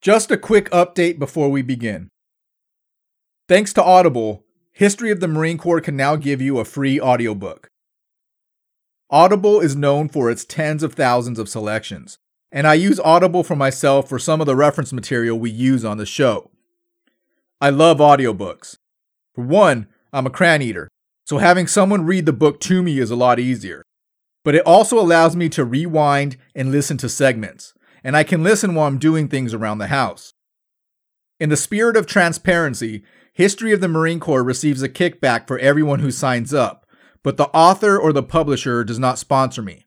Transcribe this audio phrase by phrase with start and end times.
[0.00, 2.08] Just a quick update before we begin.
[3.48, 7.68] Thanks to Audible, History of the Marine Corps can now give you a free audiobook.
[9.10, 12.16] Audible is known for its tens of thousands of selections,
[12.50, 15.98] and I use Audible for myself for some of the reference material we use on
[15.98, 16.50] the show.
[17.60, 18.76] I love audiobooks.
[19.34, 20.88] For one, I'm a crayon eater,
[21.26, 23.82] so having someone read the book to me is a lot easier.
[24.46, 28.74] But it also allows me to rewind and listen to segments and I can listen
[28.74, 30.34] while I'm doing things around the house.
[31.38, 36.00] In the spirit of transparency, History of the Marine Corps receives a kickback for everyone
[36.00, 36.86] who signs up,
[37.22, 39.86] but the author or the publisher does not sponsor me.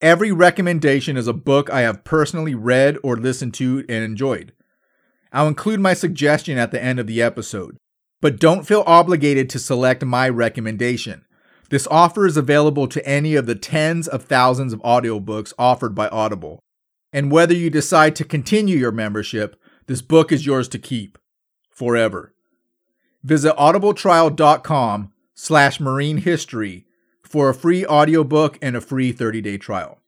[0.00, 4.52] Every recommendation is a book I have personally read or listened to and enjoyed.
[5.32, 7.76] I'll include my suggestion at the end of the episode,
[8.20, 11.24] but don't feel obligated to select my recommendation.
[11.70, 16.08] This offer is available to any of the tens of thousands of audiobooks offered by
[16.08, 16.60] Audible.
[17.12, 21.18] And whether you decide to continue your membership, this book is yours to keep
[21.70, 22.32] forever.
[23.22, 26.86] Visit audibletrial.com slash marine history
[27.22, 29.98] for a free audiobook and a free 30-day trial.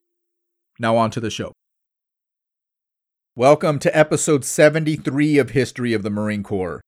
[0.78, 1.52] Now on to the show.
[3.36, 6.80] Welcome to episode 73 of History of the Marine Corps,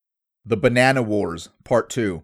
[0.44, 2.22] The Banana Wars, Part 2.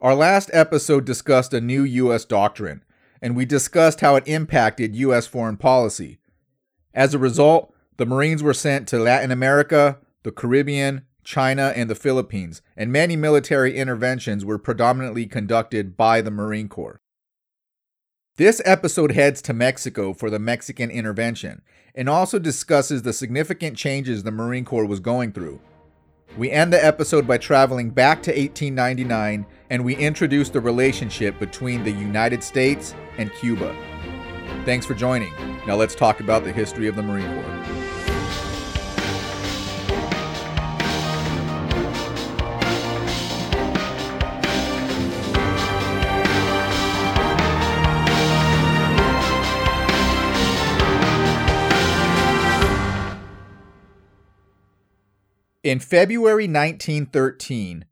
[0.00, 2.24] Our last episode discussed a new U.S.
[2.24, 2.82] doctrine,
[3.20, 5.26] and we discussed how it impacted U.S.
[5.26, 6.19] foreign policy,
[6.94, 11.94] as a result, the Marines were sent to Latin America, the Caribbean, China, and the
[11.94, 17.00] Philippines, and many military interventions were predominantly conducted by the Marine Corps.
[18.36, 21.62] This episode heads to Mexico for the Mexican intervention
[21.94, 25.60] and also discusses the significant changes the Marine Corps was going through.
[26.38, 31.84] We end the episode by traveling back to 1899 and we introduce the relationship between
[31.84, 33.76] the United States and Cuba.
[34.64, 35.32] Thanks for joining.
[35.66, 37.60] Now let's talk about the history of the Marine Corps.
[55.62, 57.86] In February 1913,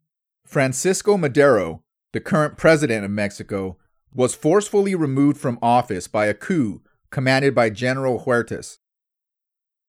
[0.45, 1.81] Francisco Madero,
[2.13, 3.77] the current president of Mexico,
[4.13, 6.81] was forcefully removed from office by a coup
[7.11, 8.79] commanded by General Huertas.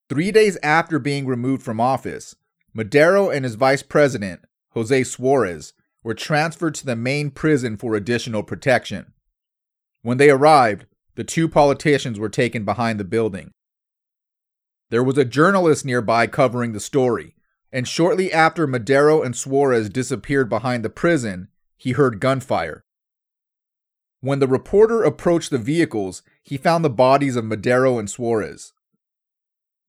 [0.08, 2.34] Three days after being removed from office,
[2.74, 5.72] Madero and his vice president, Jose Suarez,
[6.02, 9.12] were transferred to the main prison for additional protection.
[10.02, 13.50] When they arrived, the two politicians were taken behind the building.
[14.90, 17.34] There was a journalist nearby covering the story,
[17.72, 22.82] and shortly after Madero and Suarez disappeared behind the prison, he heard gunfire.
[24.20, 28.72] When the reporter approached the vehicles, he found the bodies of Madero and Suarez.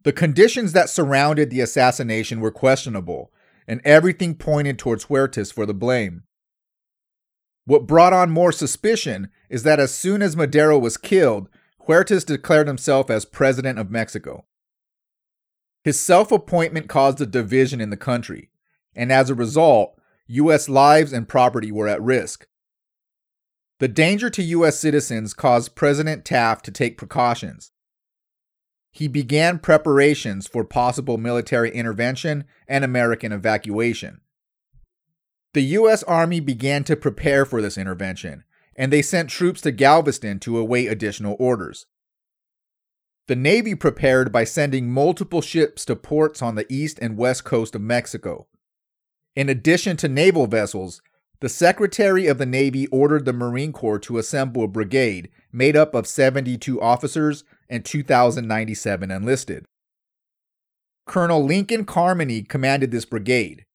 [0.03, 3.31] The conditions that surrounded the assassination were questionable,
[3.67, 6.23] and everything pointed towards Huertas for the blame.
[7.65, 11.49] What brought on more suspicion is that as soon as Madero was killed,
[11.85, 14.45] Huertas declared himself as president of Mexico.
[15.83, 18.49] His self appointment caused a division in the country,
[18.95, 20.69] and as a result, U.S.
[20.69, 22.47] lives and property were at risk.
[23.81, 24.77] The danger to U.S.
[24.77, 27.71] citizens caused President Taft to take precautions.
[28.91, 34.21] He began preparations for possible military intervention and American evacuation.
[35.55, 36.03] The U.S.
[36.03, 38.43] Army began to prepare for this intervention,
[38.75, 41.87] and they sent troops to Galveston to await additional orders.
[43.25, 47.73] The Navy prepared by sending multiple ships to ports on the east and west coast
[47.73, 48.45] of Mexico.
[49.35, 51.01] In addition to naval vessels,
[51.41, 55.95] the Secretary of the Navy ordered the Marine Corps to assemble a brigade made up
[55.95, 59.65] of 72 officers and 2,097 enlisted.
[61.07, 63.65] Colonel Lincoln Karmany commanded this brigade.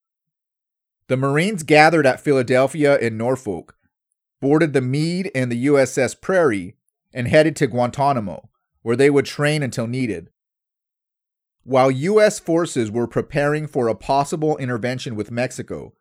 [1.08, 3.76] The Marines gathered at Philadelphia and Norfolk,
[4.40, 6.76] boarded the Meade and the USS Prairie,
[7.12, 8.48] and headed to Guantanamo,
[8.82, 10.28] where they would train until needed.
[11.64, 12.38] While U.S.
[12.38, 15.94] forces were preparing for a possible intervention with Mexico,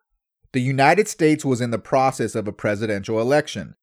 [0.56, 3.74] the United States was in the process of a presidential election.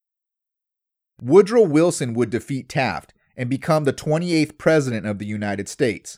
[1.22, 6.18] Woodrow Wilson would defeat Taft and become the 28th president of the United States.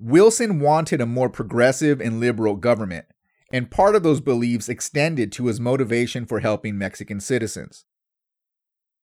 [0.00, 3.06] Wilson wanted a more progressive and liberal government,
[3.52, 7.84] and part of those beliefs extended to his motivation for helping Mexican citizens.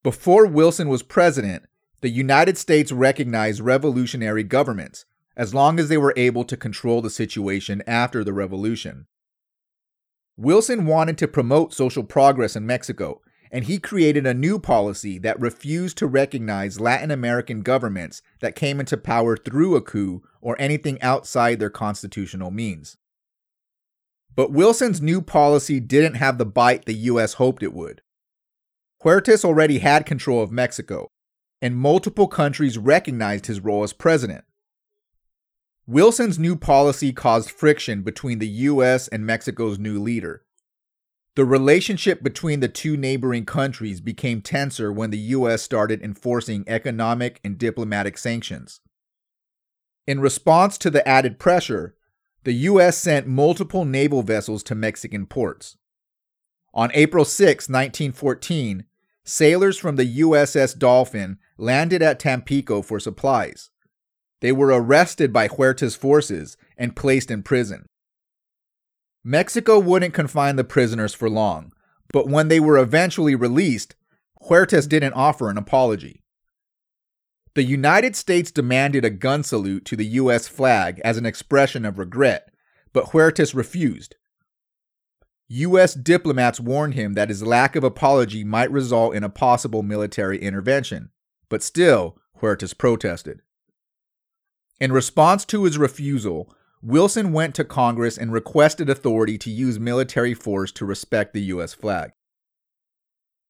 [0.03, 1.63] Before Wilson was president,
[2.01, 5.05] the United States recognized revolutionary governments
[5.37, 9.07] as long as they were able to control the situation after the revolution.
[10.37, 15.39] Wilson wanted to promote social progress in Mexico, and he created a new policy that
[15.39, 21.01] refused to recognize Latin American governments that came into power through a coup or anything
[21.01, 22.97] outside their constitutional means.
[24.33, 28.01] But Wilson's new policy didn't have the bite the US hoped it would.
[29.03, 31.09] Huertas already had control of Mexico,
[31.61, 34.45] and multiple countries recognized his role as president.
[35.87, 40.43] Wilson's new policy caused friction between the US and Mexico's new leader.
[41.35, 47.39] The relationship between the two neighboring countries became tenser when the US started enforcing economic
[47.43, 48.81] and diplomatic sanctions.
[50.05, 51.95] In response to the added pressure,
[52.43, 52.97] the U.S.
[52.97, 55.77] sent multiple naval vessels to Mexican ports.
[56.73, 58.85] On April 6, 1914,
[59.23, 63.69] sailors from the USS Dolphin landed at Tampico for supplies.
[64.41, 67.85] They were arrested by Huerta's forces and placed in prison.
[69.23, 71.71] Mexico wouldn't confine the prisoners for long,
[72.11, 73.95] but when they were eventually released,
[74.47, 76.23] Huertas didn't offer an apology.
[77.53, 80.47] The United States demanded a gun salute to the U.S.
[80.47, 82.51] flag as an expression of regret,
[82.93, 84.15] but Huertas refused.
[85.49, 85.93] U.S.
[85.93, 91.11] diplomats warned him that his lack of apology might result in a possible military intervention,
[91.49, 93.41] but still, Huertas protested.
[94.81, 96.51] In response to his refusal,
[96.81, 101.75] Wilson went to Congress and requested authority to use military force to respect the U.S.
[101.75, 102.13] flag.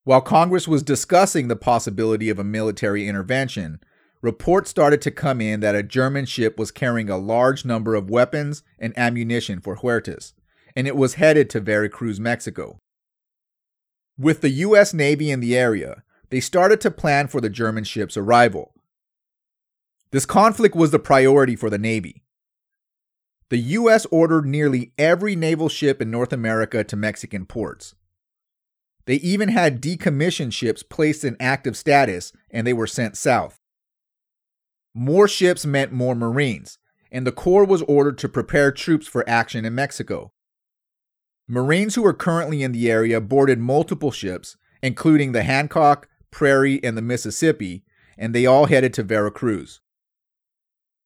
[0.04, 3.80] While Congress was discussing the possibility of a military intervention,
[4.20, 8.10] reports started to come in that a German ship was carrying a large number of
[8.10, 10.34] weapons and ammunition for Huertas,
[10.76, 12.78] and it was headed to Veracruz, Mexico.
[14.18, 14.92] With the U.S.
[14.92, 18.71] Navy in the area, they started to plan for the German ship's arrival.
[20.12, 22.22] This conflict was the priority for the Navy.
[23.48, 24.06] The U.S.
[24.10, 27.94] ordered nearly every naval ship in North America to Mexican ports.
[29.06, 33.58] They even had decommissioned ships placed in active status and they were sent south.
[34.94, 36.78] More ships meant more Marines,
[37.10, 40.32] and the Corps was ordered to prepare troops for action in Mexico.
[41.48, 46.96] Marines who were currently in the area boarded multiple ships, including the Hancock, Prairie, and
[46.96, 47.84] the Mississippi,
[48.16, 49.81] and they all headed to Veracruz.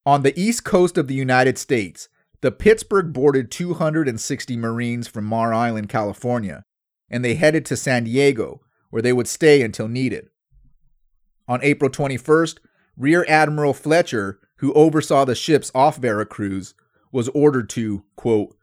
[0.07, 2.09] On the east coast of the United States,
[2.41, 6.63] the Pittsburgh boarded 260 Marines from Mare Island, California,
[7.11, 8.61] and they headed to San Diego,
[8.91, 10.29] where they would stay until needed.
[11.49, 12.59] On April 21st,
[12.97, 16.75] Rear Admiral Fletcher, who oversaw the ships off Veracruz,
[17.11, 18.57] was ordered to, quote,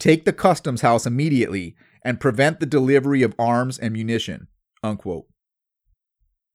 [0.00, 4.48] take the customs house immediately and prevent the delivery of arms and munition,
[4.82, 5.26] unquote.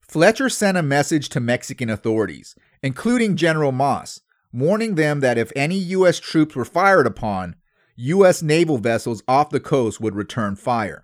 [0.01, 4.19] Fletcher sent a message to Mexican authorities, including General Maass,
[4.53, 6.19] warning them that if any U.S.
[6.19, 7.55] troops were fired upon,
[7.95, 8.41] U.S.
[8.41, 11.03] naval vessels off the coast would return fire.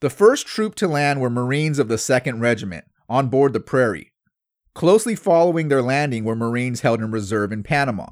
[0.00, 4.10] The first troop to land were Marines of the 2nd Regiment on board the Prairie,
[4.74, 8.10] Closely following their landing were Marines held in reserve in Panama.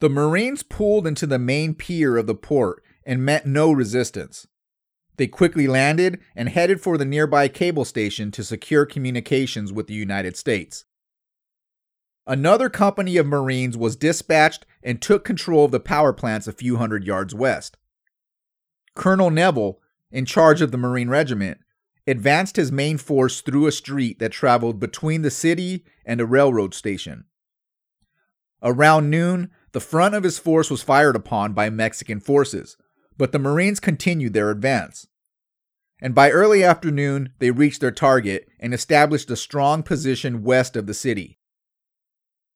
[0.00, 4.46] The Marines pulled into the main pier of the port and met no resistance.
[5.16, 9.94] They quickly landed and headed for the nearby cable station to secure communications with the
[9.94, 10.84] United States.
[12.26, 16.76] Another company of Marines was dispatched and took control of the power plants a few
[16.76, 17.76] hundred yards west.
[18.94, 19.80] Colonel Neville,
[20.10, 21.58] in charge of the Marine Regiment,
[22.06, 26.74] advanced his main force through a street that traveled between the city and a railroad
[26.74, 27.24] station.
[28.62, 32.76] Around noon, the front of his force was fired upon by Mexican forces,
[33.18, 35.06] but the Marines continued their advance.
[36.00, 40.86] And by early afternoon, they reached their target and established a strong position west of
[40.86, 41.38] the city.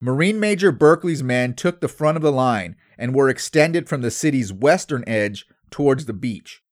[0.01, 4.11] Marine Major Berkeley's men took the front of the line and were extended from the
[4.11, 6.63] city's western edge towards the beach.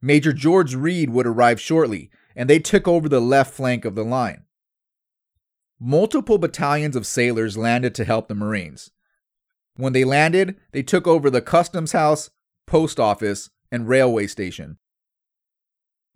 [0.00, 4.04] Major George Reed would arrive shortly, and they took over the left flank of the
[4.04, 4.44] line.
[5.80, 8.90] Multiple battalions of sailors landed to help the Marines.
[9.74, 12.30] When they landed, they took over the customs house,
[12.66, 14.78] post office, and railway station.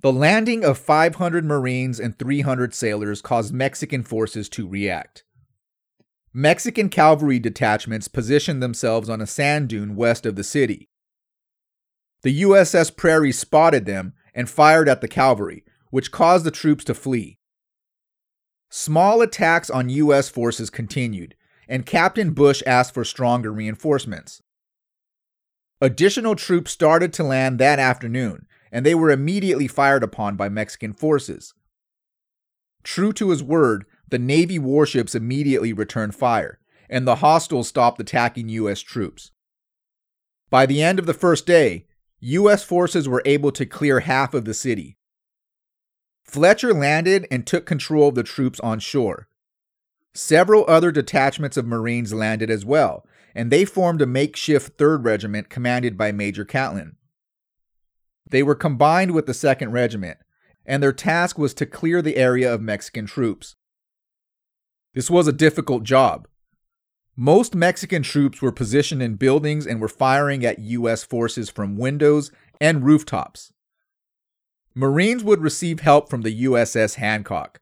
[0.02, 5.24] The landing of 500 Marines and 300 sailors caused Mexican forces to react.
[6.32, 10.88] Mexican cavalry detachments positioned themselves on a sand dune west of the city.
[12.22, 16.94] The USS Prairie spotted them and fired at the cavalry, which caused the troops to
[16.94, 17.38] flee.
[18.68, 20.28] Small attacks on U.S.
[20.28, 21.34] forces continued,
[21.68, 24.40] and Captain Bush asked for stronger reinforcements.
[25.80, 30.92] Additional troops started to land that afternoon, and they were immediately fired upon by Mexican
[30.92, 31.54] forces.
[32.84, 38.48] True to his word, the Navy warships immediately returned fire, and the hostiles stopped attacking
[38.48, 38.80] U.S.
[38.80, 39.30] troops.
[40.50, 41.86] By the end of the first day,
[42.20, 42.64] U.S.
[42.64, 44.98] forces were able to clear half of the city.
[46.24, 49.28] Fletcher landed and took control of the troops on shore.
[50.12, 55.48] Several other detachments of Marines landed as well, and they formed a makeshift 3rd Regiment
[55.48, 56.96] commanded by Major Catlin.
[58.28, 60.18] They were combined with the 2nd Regiment,
[60.66, 63.56] and their task was to clear the area of Mexican troops.
[64.92, 66.26] This was a difficult job.
[67.16, 71.04] Most Mexican troops were positioned in buildings and were firing at U.S.
[71.04, 73.52] forces from windows and rooftops.
[74.74, 77.60] Marines would receive help from the USS Hancock.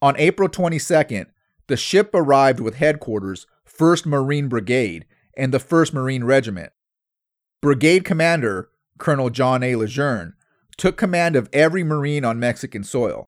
[0.00, 1.26] On April 22nd,
[1.68, 6.72] the ship arrived with headquarters, 1st Marine Brigade, and the 1st Marine Regiment.
[7.60, 9.74] Brigade Commander, Colonel John A.
[9.76, 10.34] Lejeune,
[10.76, 13.26] took command of every Marine on Mexican soil.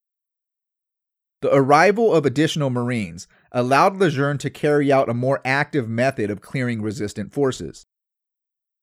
[1.40, 6.40] The arrival of additional Marines allowed Lejeune to carry out a more active method of
[6.40, 7.87] clearing resistant forces.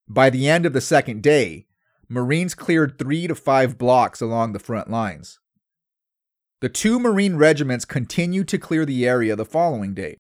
[0.08, 1.68] By the end of the second day,
[2.08, 5.40] Marines cleared three to five blocks along the front lines.
[6.62, 10.18] The two Marine regiments continued to clear the area the following day,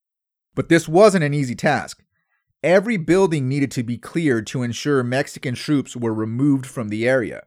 [0.53, 2.03] but this wasn't an easy task.
[2.61, 7.43] Every building needed to be cleared to ensure Mexican troops were removed from the area.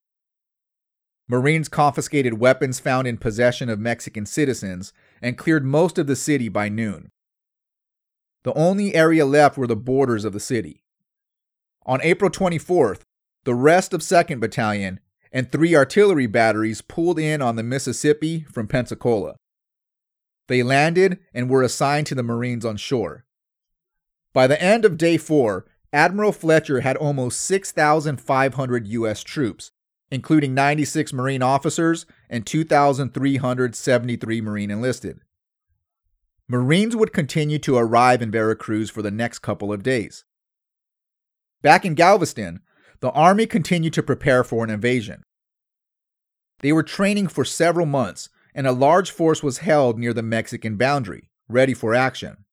[1.29, 6.49] Marines confiscated weapons found in possession of Mexican citizens and cleared most of the city
[6.49, 7.11] by noon.
[8.45, 10.83] The only area left were the borders of the city.
[11.85, 13.01] On April 24th,
[13.45, 18.67] the rest of 2nd Battalion and three artillery batteries pulled in on the Mississippi from
[18.67, 19.37] Pensacola.
[20.47, 23.27] They landed and were assigned to the Marines on shore.
[24.33, 29.23] By the end of day four, Admiral Fletcher had almost 6,500 U.S.
[29.23, 29.73] troops,
[30.11, 35.21] including 96 Marine officers and 2,373 Marine enlisted.
[36.49, 40.25] Marines would continue to arrive in Veracruz for the next couple of days.
[41.61, 42.61] Back in Galveston,
[43.01, 45.23] the Army continued to prepare for an invasion.
[46.61, 50.77] They were training for several months, and a large force was held near the Mexican
[50.77, 52.45] boundary, ready for action.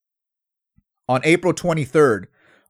[1.08, 2.26] On April 23rd,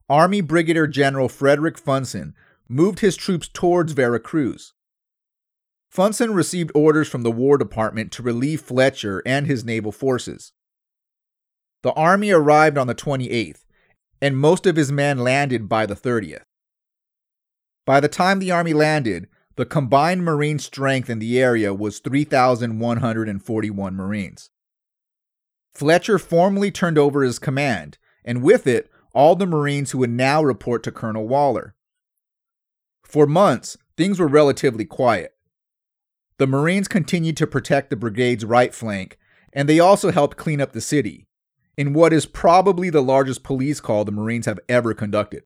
[0.07, 2.35] Army Brigadier General Frederick Funston
[2.69, 4.73] moved his troops towards Veracruz.
[5.95, 10.51] Funston received orders from the War Department to relieve Fletcher and his naval forces.
[11.83, 13.63] The army arrived on the 28th,
[14.21, 16.43] and most of his men landed by the 30th.
[17.85, 23.95] By the time the army landed, the combined Marine strength in the area was 3,141
[23.95, 24.49] Marines.
[25.73, 30.43] Fletcher formally turned over his command, and with it, all the Marines who would now
[30.43, 31.73] report to Colonel Waller.
[33.05, 35.34] For months, things were relatively quiet.
[36.37, 39.17] The Marines continued to protect the brigade's right flank,
[39.53, 41.27] and they also helped clean up the city,
[41.77, 45.43] in what is probably the largest police call the Marines have ever conducted.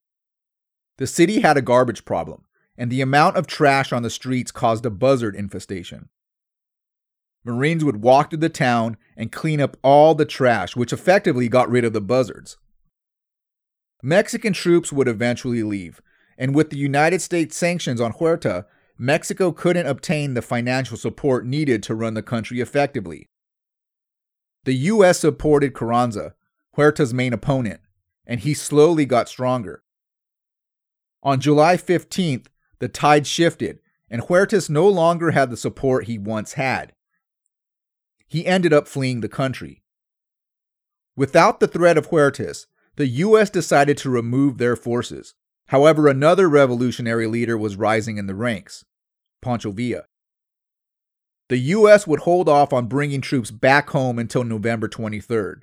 [0.98, 2.44] The city had a garbage problem,
[2.76, 6.08] and the amount of trash on the streets caused a buzzard infestation.
[7.44, 11.70] Marines would walk through the town and clean up all the trash, which effectively got
[11.70, 12.58] rid of the buzzards.
[14.02, 16.00] Mexican troops would eventually leave,
[16.36, 18.66] and with the United States sanctions on Huerta,
[19.02, 23.30] Mexico couldn't obtain the financial support needed to run the country effectively.
[24.64, 25.18] The U.S.
[25.18, 26.34] supported Carranza,
[26.76, 27.80] Huerta's main opponent,
[28.26, 29.82] and he slowly got stronger.
[31.22, 33.78] On July 15th, the tide shifted,
[34.10, 36.92] and Huertas no longer had the support he once had.
[38.28, 39.82] He ended up fleeing the country.
[41.16, 42.66] Without the threat of Huertas,
[42.96, 43.48] the U.S.
[43.48, 45.32] decided to remove their forces.
[45.68, 48.84] However, another revolutionary leader was rising in the ranks.
[49.42, 50.04] Pancho Villa.
[51.48, 52.06] The U.S.
[52.06, 55.62] would hold off on bringing troops back home until November 23rd.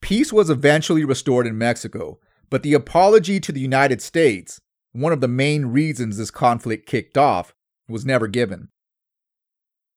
[0.00, 2.18] Peace was eventually restored in Mexico,
[2.50, 4.60] but the apology to the United States,
[4.92, 7.54] one of the main reasons this conflict kicked off,
[7.88, 8.68] was never given.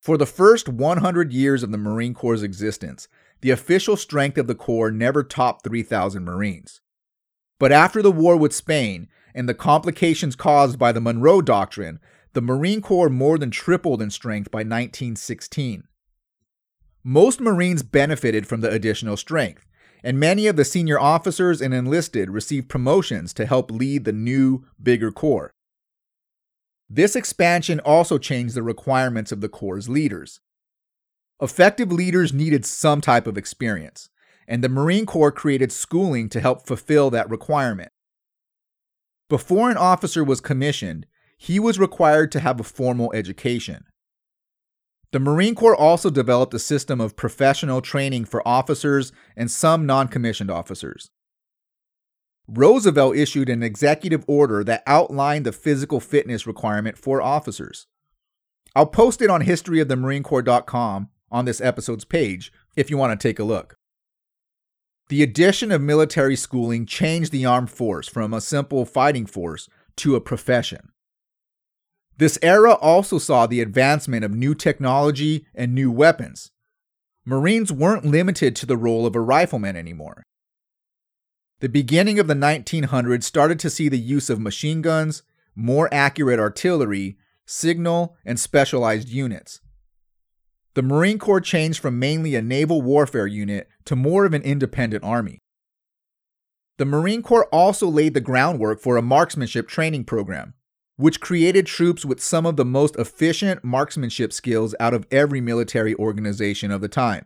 [0.02, 3.08] For the first 100 years of the Marine Corps' existence,
[3.42, 6.82] the official strength of the Corps never topped 3,000 Marines.
[7.60, 12.00] But after the war with Spain and the complications caused by the Monroe Doctrine,
[12.38, 15.88] the Marine Corps more than tripled in strength by 1916.
[17.04, 19.66] Most Marines benefited from the additional strength,
[20.04, 24.64] and many of the senior officers and enlisted received promotions to help lead the new,
[24.80, 25.50] bigger Corps.
[26.88, 30.40] This expansion also changed the requirements of the Corps' leaders.
[31.42, 34.10] Effective leaders needed some type of experience,
[34.48, 37.92] and the Marine Corps created schooling to help fulfill that requirement.
[39.28, 43.86] Before an officer was commissioned, he was required to have a formal education.
[45.12, 50.10] The Marine Corps also developed a system of professional training for officers and some non
[50.10, 51.10] commissioned officers.
[52.48, 57.88] Roosevelt issued an executive order that outlined the physical fitness requirement for officers.
[58.76, 63.44] I'll post it on historyofthemarinecorps.com on this episode's page if you want to take a
[63.44, 63.76] look.
[65.10, 70.16] The addition of military schooling changed the armed force from a simple fighting force to
[70.16, 70.90] a profession.
[72.18, 76.52] This era also saw the advancement of new technology and new weapons.
[77.26, 80.24] Marines weren't limited to the role of a rifleman anymore.
[81.60, 85.24] The beginning of the 1900s started to see the use of machine guns,
[85.56, 89.62] more accurate artillery, signal, and specialized units.
[90.76, 95.04] The Marine Corps changed from mainly a naval warfare unit to more of an independent
[95.04, 95.40] army.
[96.78, 100.54] The Marine Corps also laid the groundwork for a marksmanship training program,
[100.98, 105.96] which created troops with some of the most efficient marksmanship skills out of every military
[105.96, 107.26] organization of the time.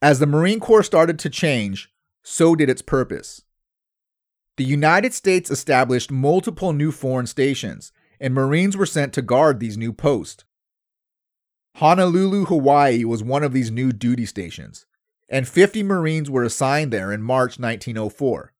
[0.00, 3.42] As the Marine Corps started to change, so did its purpose.
[4.56, 9.76] The United States established multiple new foreign stations, and Marines were sent to guard these
[9.76, 10.44] new posts.
[11.76, 14.86] Honolulu, Hawaii was one of these new duty stations,
[15.28, 18.52] and 50 Marines were assigned there in March 1904.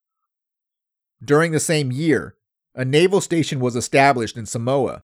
[1.22, 2.34] During the same year,
[2.80, 5.02] a naval station was established in Samoa.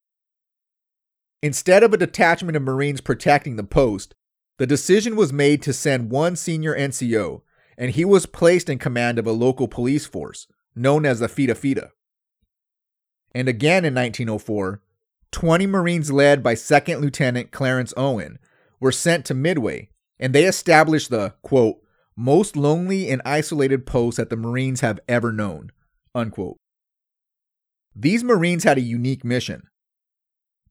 [1.43, 4.15] Instead of a detachment of Marines protecting the post,
[4.57, 7.43] the decision was made to send one senior NCO,
[7.77, 11.51] and he was placed in command of a local police force, known as the Fita
[11.51, 11.91] Fita.
[13.35, 14.81] And again in 1904,
[15.33, 18.39] 20 Marines led by Second Lieutenant Clarence Owen
[18.81, 21.83] were sent to Midway, and they established the, quote,
[22.17, 25.73] most lonely and isolated post that the Marines have ever known,
[26.15, 26.57] unquote.
[27.99, 29.69] These Marines had a unique mission.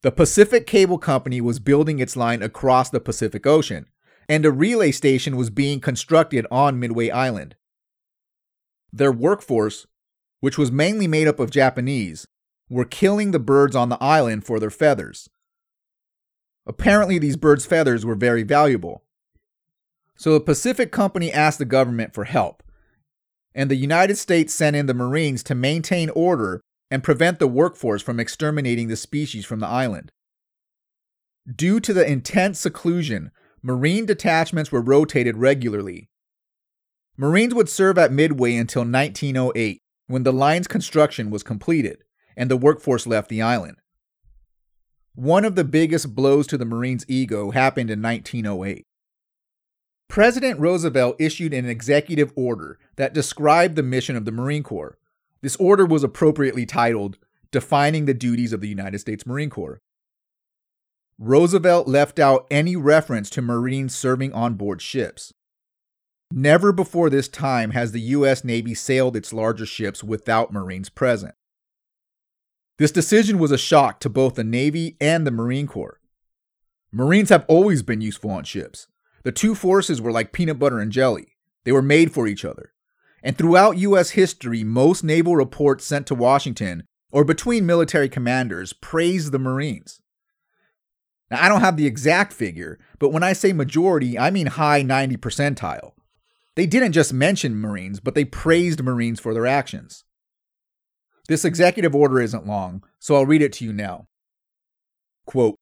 [0.03, 3.87] The Pacific Cable Company was building its line across the Pacific Ocean,
[4.29, 7.55] and a relay station was being constructed on Midway Island.
[8.93, 9.87] Their workforce,
[10.39, 12.27] which was mainly made up of Japanese,
[12.69, 15.27] were killing the birds on the island for their feathers.
[16.67, 19.03] Apparently, these birds' feathers were very valuable.
[20.15, 22.61] So the Pacific Company asked the government for help,
[23.55, 28.01] and the United States sent in the Marines to maintain order and prevent the workforce
[28.01, 30.11] from exterminating the species from the island.
[31.53, 36.09] Due to the intense seclusion, Marine detachments were rotated regularly.
[37.17, 42.03] Marines would serve at Midway until 1908, when the line's construction was completed
[42.37, 43.77] and the workforce left the island.
[45.15, 48.85] One of the biggest blows to the Marines' ego happened in 1908.
[50.07, 54.97] President Roosevelt issued an executive order that described the mission of the Marine Corps.
[55.45, 57.19] This order was appropriately titled
[57.51, 59.79] Defining the Duties of the United States Marine Corps.
[61.19, 65.35] Roosevelt left out any reference to Marines serving on board ships.
[66.31, 68.43] Never before this time has the U.S.
[68.43, 71.35] Navy sailed its larger ships without Marines present.
[72.79, 75.99] This decision was a shock to both the Navy and the Marine Corps.
[76.91, 78.87] Marines have always been useful on ships.
[79.21, 82.71] The two forces were like peanut butter and jelly, they were made for each other.
[83.25, 84.11] And throughout U.S.
[84.11, 89.99] history, most naval reports sent to Washington or between military commanders praised the Marines.
[91.31, 94.83] Now, I don't have the exact figure, but when I say majority, I mean high
[94.83, 95.93] 90 percentile.
[96.55, 100.03] They didn't just mention Marines, but they praised Marines for their actions.
[101.27, 104.05] This executive order isn't long, so I'll read it to you now.
[105.25, 105.55] Quote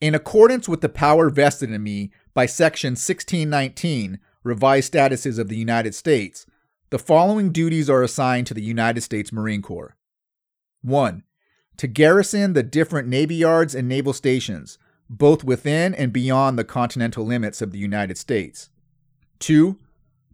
[0.00, 4.18] In accordance with the power vested in me by Section 1619,
[4.48, 6.46] Revised Statutes of the United States,
[6.88, 9.94] the following duties are assigned to the United States Marine Corps
[10.80, 11.22] 1.
[11.76, 14.78] To garrison the different Navy yards and naval stations,
[15.10, 18.70] both within and beyond the continental limits of the United States.
[19.40, 19.78] 2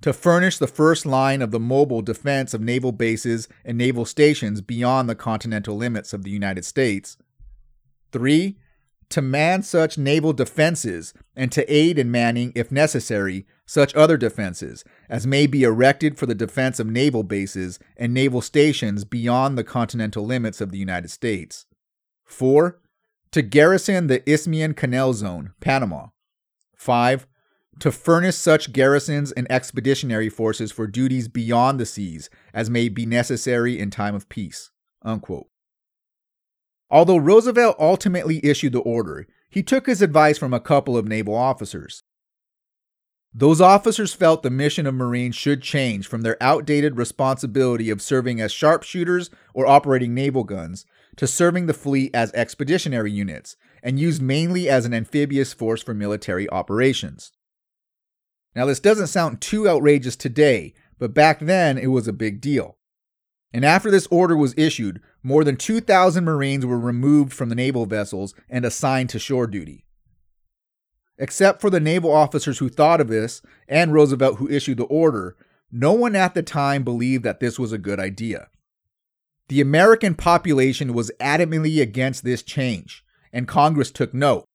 [0.01, 4.61] to furnish the first line of the mobile defense of naval bases and naval stations
[4.61, 7.17] beyond the continental limits of the United States.
[8.13, 8.59] 3.
[9.11, 14.85] To man such naval defenses and to aid in manning, if necessary, such other defenses
[15.09, 19.65] as may be erected for the defense of naval bases and naval stations beyond the
[19.65, 21.67] continental limits of the United States.
[22.25, 22.81] 4.
[23.33, 26.09] To garrison the Isthmian Canal Zone, Panama.
[26.77, 27.27] 5
[27.81, 33.07] to furnish such garrisons and expeditionary forces for duties beyond the seas as may be
[33.07, 34.71] necessary in time of peace.
[35.03, 35.49] Unquote.
[36.95, 41.35] Although Roosevelt ultimately issued the order, he took his advice from a couple of naval
[41.35, 42.05] officers.
[43.35, 48.41] Those officers felt the mission of Marines should change from their outdated responsibility of serving
[48.41, 54.23] as sharpshooters or operating naval guns to serving the fleet as expeditionary units and used
[54.23, 57.33] mainly as an amphibious force for military operations.
[58.55, 62.77] Now, this doesn't sound too outrageous today, but back then it was a big deal.
[63.55, 67.87] And after this order was issued, more than 2,000 Marines were removed from the naval
[67.87, 69.85] vessels and assigned to shore duty.
[71.19, 75.37] Except for the naval officers who thought of this and Roosevelt who issued the order,
[75.71, 78.49] no one at the time believed that this was a good idea.
[79.47, 84.47] The American population was adamantly against this change, and Congress took note.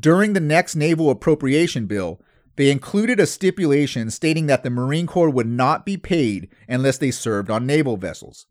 [0.00, 2.22] During the next naval appropriation bill,
[2.58, 7.12] they included a stipulation stating that the Marine Corps would not be paid unless they
[7.12, 8.46] served on naval vessels.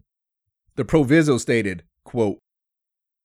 [0.78, 2.40] The proviso stated, quote,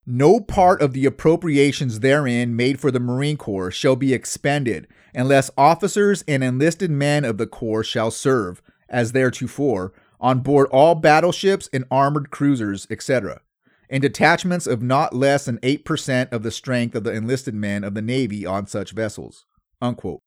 [0.04, 5.52] no part of the appropriations therein made for the Marine Corps shall be expended unless
[5.56, 11.68] officers and enlisted men of the Corps shall serve, as theretofore, on board all battleships
[11.72, 13.40] and armored cruisers, etc.,
[13.88, 17.94] in detachments of not less than 8% of the strength of the enlisted men of
[17.94, 19.46] the Navy on such vessels.
[19.80, 20.22] Unquote.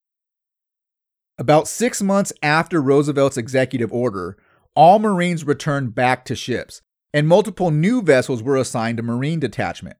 [1.38, 4.38] About six months after Roosevelt's executive order,
[4.74, 6.80] all Marines returned back to ships,
[7.12, 9.96] and multiple new vessels were assigned to Marine detachment.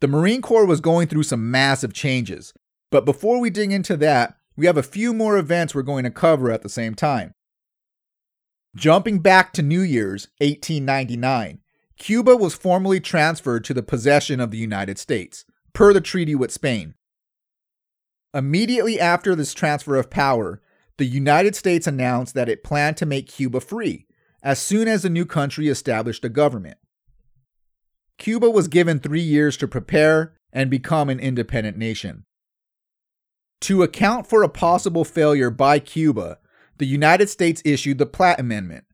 [0.00, 2.52] The Marine Corps was going through some massive changes,
[2.90, 6.10] but before we dig into that, we have a few more events we're going to
[6.10, 7.34] cover at the same time.
[8.76, 11.60] Jumping back to New Year's, 1899,
[11.98, 16.52] Cuba was formally transferred to the possession of the United States, per the treaty with
[16.52, 16.94] Spain.
[18.34, 20.62] Immediately after this transfer of power,
[20.96, 24.06] the United States announced that it planned to make Cuba free
[24.42, 26.78] as soon as the new country established a government.
[28.18, 32.24] Cuba was given three years to prepare and become an independent nation.
[33.62, 36.38] To account for a possible failure by Cuba,
[36.78, 38.84] the United States issued the Platt Amendment.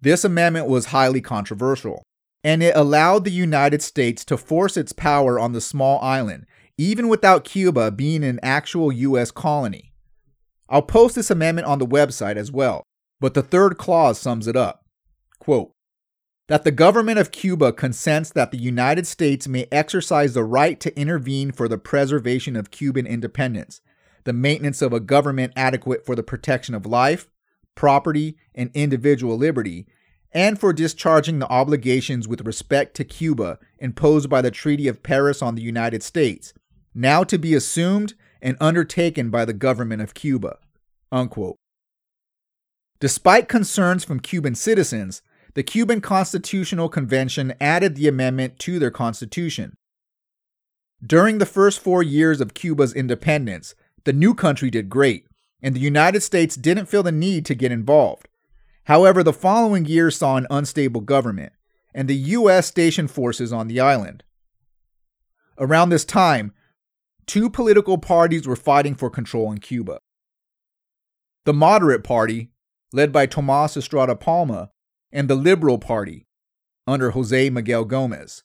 [0.00, 2.02] This amendment was highly controversial,
[2.44, 7.08] and it allowed the United States to force its power on the small island even
[7.08, 9.30] without Cuba being an actual U.S.
[9.30, 9.92] colony.
[10.68, 12.82] I'll post this amendment on the website as well,
[13.20, 14.84] but the third clause sums it up.
[15.38, 15.72] Quote,
[16.48, 20.98] that the government of Cuba consents that the United States may exercise the right to
[20.98, 23.80] intervene for the preservation of Cuban independence,
[24.24, 27.28] the maintenance of a government adequate for the protection of life,
[27.74, 29.86] property, and individual liberty,
[30.32, 35.40] and for discharging the obligations with respect to Cuba imposed by the Treaty of Paris
[35.40, 36.52] on the United States,
[36.94, 40.58] now to be assumed and undertaken by the government of Cuba.
[41.10, 41.56] Unquote.
[43.00, 45.22] Despite concerns from Cuban citizens,
[45.54, 49.76] the Cuban Constitutional Convention added the amendment to their constitution.
[51.04, 55.26] During the first four years of Cuba's independence, the new country did great,
[55.62, 58.28] and the United States didn't feel the need to get involved.
[58.84, 61.52] However, the following year saw an unstable government,
[61.94, 62.66] and the U.S.
[62.66, 64.24] stationed forces on the island.
[65.58, 66.52] Around this time,
[67.26, 69.98] two political parties were fighting for control in Cuba.
[71.44, 72.50] The Moderate Party,
[72.92, 74.70] led by Tomas Estrada Palma,
[75.12, 76.26] and the Liberal Party,
[76.86, 78.42] under Jose Miguel Gomez.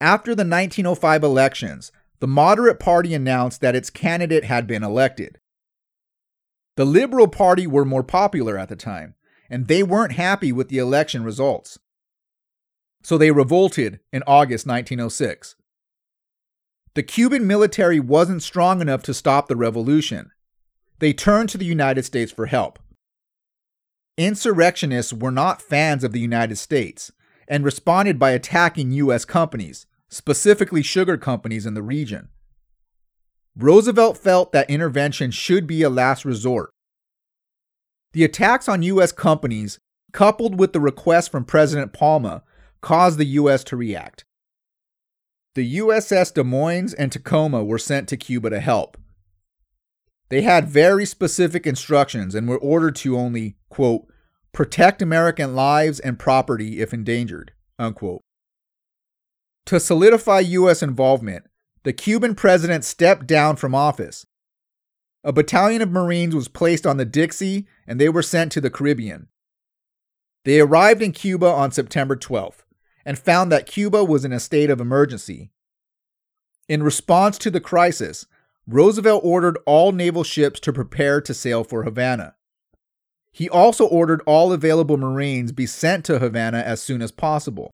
[0.00, 5.38] After the 1905 elections, the Moderate Party announced that its candidate had been elected.
[6.76, 9.14] The Liberal Party were more popular at the time,
[9.50, 11.78] and they weren't happy with the election results.
[13.02, 15.56] So they revolted in August 1906.
[16.94, 20.32] The Cuban military wasn't strong enough to stop the revolution.
[20.98, 22.78] They turned to the United States for help.
[24.18, 27.12] Insurrectionists were not fans of the United States
[27.46, 29.24] and responded by attacking U.S.
[29.24, 32.28] companies, specifically sugar companies in the region.
[33.56, 36.70] Roosevelt felt that intervention should be a last resort.
[38.12, 39.12] The attacks on U.S.
[39.12, 39.78] companies,
[40.12, 42.42] coupled with the request from President Palma,
[42.80, 43.62] caused the U.S.
[43.64, 44.24] to react.
[45.54, 48.96] The USS Des Moines and Tacoma were sent to Cuba to help.
[50.28, 54.06] They had very specific instructions and were ordered to only, quote,
[54.52, 58.22] protect American lives and property if endangered, unquote.
[59.66, 60.84] To solidify U.S.
[60.84, 61.46] involvement,
[61.82, 64.24] the Cuban president stepped down from office.
[65.24, 68.70] A battalion of Marines was placed on the Dixie and they were sent to the
[68.70, 69.26] Caribbean.
[70.44, 72.62] They arrived in Cuba on September 12th
[73.04, 75.50] and found that Cuba was in a state of emergency.
[76.68, 78.26] In response to the crisis,
[78.66, 82.34] Roosevelt ordered all naval ships to prepare to sail for Havana.
[83.32, 87.70] He also ordered all available Marines be sent to Havana as soon as possible.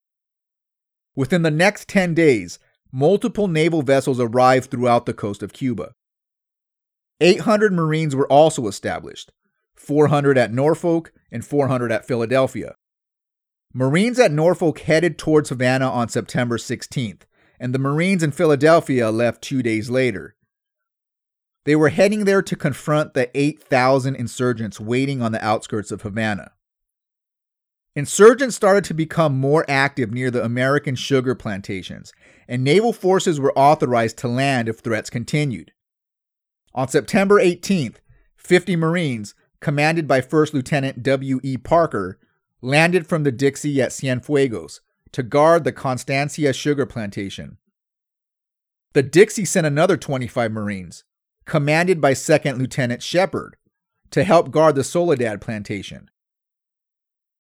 [1.15, 2.59] Within the next 10 days,
[2.93, 5.93] multiple naval vessels arrived throughout the coast of Cuba.
[7.21, 9.33] 800 Marines were also established
[9.75, 12.75] 400 at Norfolk and 400 at Philadelphia.
[13.73, 17.23] Marines at Norfolk headed towards Havana on September 16th,
[17.61, 20.35] and the Marines in Philadelphia left two days later.
[21.65, 26.53] They were heading there to confront the 8,000 insurgents waiting on the outskirts of Havana.
[27.97, 32.13] Insurgents started to become more active near the American sugar plantations,
[32.47, 35.73] and naval forces were authorized to land if threats continued.
[36.75, 37.97] On September 18th,
[38.37, 41.57] 50 Marines, commanded by First Lieutenant W.E.
[41.57, 42.19] Parker,
[42.63, 44.81] landed from the Dixie at Cienfuegos
[45.13, 47.59] to guard the Constancia sugar plantation.
[48.93, 51.05] The Dixie sent another 25 Marines,
[51.45, 53.57] commanded by Second Lieutenant Shepard,
[54.11, 56.11] to help guard the Soledad plantation.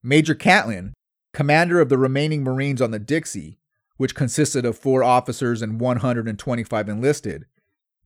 [0.02, 0.94] Major Catlin,
[1.33, 3.59] commander of the remaining Marines on the Dixie,
[3.96, 7.46] which consisted of four officers and 125 enlisted,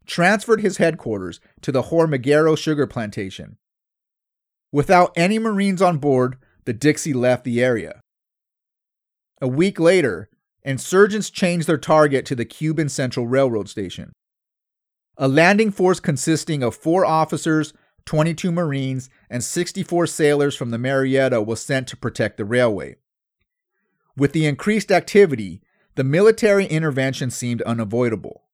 [0.06, 3.58] transferred his headquarters to the Hormiguero sugar plantation.
[4.72, 8.00] Without any Marines on board, the Dixie left the area.
[9.40, 10.28] A week later,
[10.62, 14.12] insurgents changed their target to the Cuban Central Railroad Station.
[15.16, 17.72] A landing force consisting of four officers,
[18.06, 22.96] 22 Marines, and 64 sailors from the Marietta was sent to protect the railway.
[24.16, 25.62] With the increased activity,
[25.94, 28.44] the military intervention seemed unavoidable.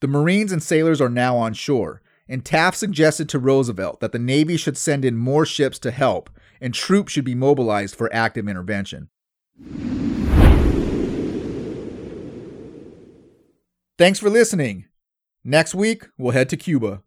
[0.00, 4.18] The Marines and sailors are now on shore, and Taft suggested to Roosevelt that the
[4.18, 8.48] Navy should send in more ships to help and troops should be mobilized for active
[8.48, 9.08] intervention.
[13.96, 14.86] Thanks for listening.
[15.44, 17.02] Next week, we'll head to Cuba.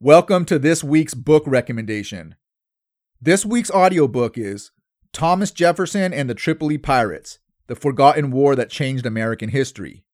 [0.00, 2.36] Welcome to this week's book recommendation.
[3.20, 4.72] This week's audiobook is
[5.12, 10.04] Thomas Jefferson and the Tripoli Pirates The Forgotten War That Changed American History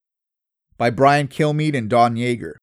[0.77, 2.55] by Brian Kilmeade and Don Yaeger.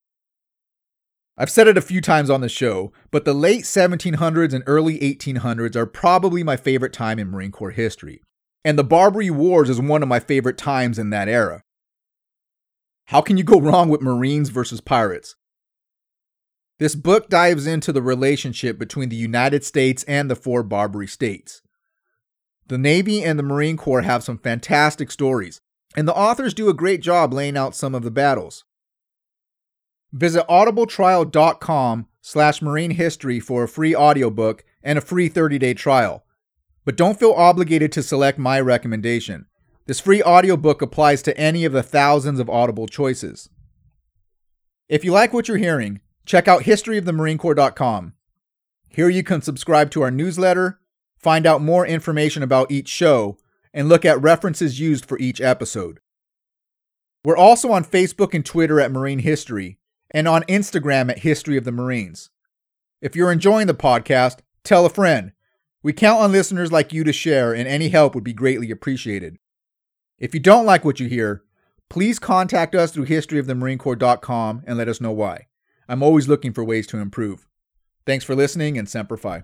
[1.37, 4.97] I've said it a few times on the show, but the late 1700s and early
[4.99, 8.21] 1800s are probably my favorite time in Marine Corps history,
[8.65, 11.61] and the Barbary Wars is one of my favorite times in that era.
[13.05, 15.35] How can you go wrong with Marines versus pirates?
[16.79, 21.61] This book dives into the relationship between the United States and the four Barbary states.
[22.67, 25.61] The Navy and the Marine Corps have some fantastic stories,
[25.95, 28.65] and the authors do a great job laying out some of the battles.
[30.11, 36.25] Visit audibletrial.com slash marine history for a free audiobook and a free 30-day trial.
[36.85, 39.45] But don't feel obligated to select my recommendation.
[39.85, 43.49] This free audiobook applies to any of the thousands of Audible choices.
[44.89, 48.13] If you like what you're hearing, check out historyofthemarinecorps.com.
[48.89, 50.79] Here you can subscribe to our newsletter,
[51.17, 53.37] find out more information about each show,
[53.73, 55.99] and look at references used for each episode.
[57.23, 59.77] We're also on Facebook and Twitter at Marine History,
[60.17, 62.31] and on Instagram at History of the Marines.
[63.01, 65.31] If you're enjoying the podcast, tell a friend.
[65.83, 69.37] We count on listeners like you to share, and any help would be greatly appreciated.
[70.17, 71.43] If you don't like what you hear,
[71.87, 75.45] please contact us through historyofthemarinecorps.com and let us know why.
[75.87, 77.45] I'm always looking for ways to improve.
[78.07, 79.43] Thanks for listening and Semper Fi.